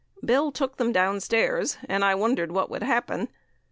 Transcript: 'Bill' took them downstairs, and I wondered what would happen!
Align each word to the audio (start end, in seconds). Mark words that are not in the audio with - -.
'Bill' 0.25 0.51
took 0.51 0.77
them 0.77 0.91
downstairs, 0.91 1.77
and 1.87 2.03
I 2.03 2.15
wondered 2.15 2.51
what 2.51 2.71
would 2.71 2.81
happen! 2.81 3.29